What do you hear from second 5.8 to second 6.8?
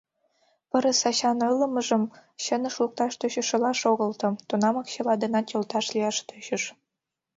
лияш тӧчыш.